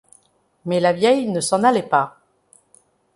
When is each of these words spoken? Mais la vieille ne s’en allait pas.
Mais 0.65 0.79
la 0.79 0.93
vieille 0.93 1.29
ne 1.29 1.39
s’en 1.41 1.61
allait 1.63 1.83
pas. 1.87 2.17